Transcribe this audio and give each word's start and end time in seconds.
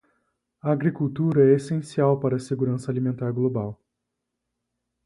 A 0.63 0.71
agricultura 0.71 1.43
é 1.45 1.53
essencial 1.53 2.19
para 2.19 2.35
a 2.35 2.39
segurança 2.39 2.89
alimentar 2.89 3.31
global. 3.31 3.79